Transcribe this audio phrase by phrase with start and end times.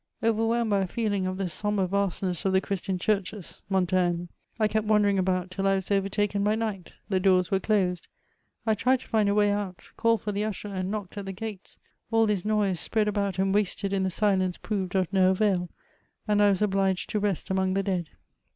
[0.23, 4.87] Overwhidmed by a feeling of the sombre wuine$8 of the CbristtoM Ckmreke* (Montaigne), I kept
[4.87, 8.07] wan dering about, till I was overtaken by nk^ht: the doors were closed:
[8.65, 11.31] I tried to find a way out— called for the usher— and knocked at the
[11.33, 11.77] gates;
[12.09, 15.69] all this noise, spread about and wasted in tiie silenee, proved of no avail;
[16.27, 18.09] and I was obliged to rest among tiie dead.